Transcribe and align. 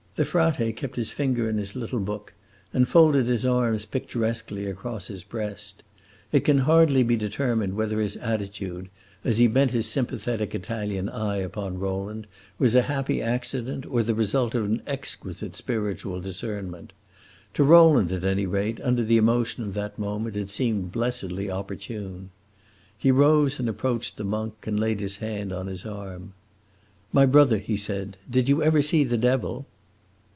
The 0.15 0.25
frate 0.25 0.75
kept 0.75 0.97
his 0.97 1.09
finger 1.09 1.49
in 1.49 1.57
his 1.57 1.73
little 1.73 2.01
book, 2.01 2.33
and 2.73 2.85
folded 2.85 3.27
his 3.27 3.45
arms 3.45 3.85
picturesquely 3.85 4.65
across 4.65 5.07
his 5.07 5.23
breast. 5.23 5.83
It 6.33 6.41
can 6.41 6.59
hardly 6.59 7.01
be 7.01 7.15
determined 7.15 7.75
whether 7.75 8.01
his 8.01 8.17
attitude, 8.17 8.89
as 9.23 9.37
he 9.37 9.47
bent 9.47 9.71
his 9.71 9.87
sympathetic 9.87 10.53
Italian 10.53 11.07
eye 11.07 11.37
upon 11.37 11.79
Rowland, 11.79 12.27
was 12.59 12.75
a 12.75 12.83
happy 12.83 13.21
accident 13.21 13.85
or 13.85 14.03
the 14.03 14.13
result 14.13 14.53
of 14.53 14.65
an 14.65 14.81
exquisite 14.85 15.55
spiritual 15.55 16.19
discernment. 16.19 16.91
To 17.53 17.63
Rowland, 17.63 18.11
at 18.11 18.25
any 18.25 18.45
rate, 18.45 18.81
under 18.83 19.05
the 19.05 19.17
emotion 19.17 19.63
of 19.63 19.73
that 19.75 19.97
moment, 19.97 20.35
it 20.35 20.49
seemed 20.49 20.91
blessedly 20.91 21.49
opportune. 21.49 22.31
He 22.97 23.11
rose 23.11 23.61
and 23.61 23.69
approached 23.69 24.17
the 24.17 24.25
monk, 24.25 24.67
and 24.67 24.77
laid 24.77 24.99
his 24.99 25.15
hand 25.15 25.53
on 25.53 25.67
his 25.67 25.85
arm. 25.85 26.33
"My 27.13 27.25
brother," 27.25 27.59
he 27.59 27.77
said, 27.77 28.17
"did 28.29 28.49
you 28.49 28.61
ever 28.61 28.81
see 28.81 29.05
the 29.05 29.17
Devil?" 29.17 29.65